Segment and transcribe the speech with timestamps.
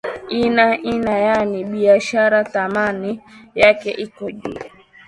[0.43, 3.21] ina ina yaani biashara thamani
[3.55, 4.59] yake iko juu